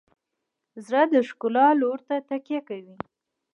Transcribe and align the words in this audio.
زړه 0.85 1.01
د 1.13 1.15
ښکلا 1.27 1.67
لور 1.81 1.99
ته 2.07 2.15
تکیه 2.29 2.61
کوي. 2.69 2.95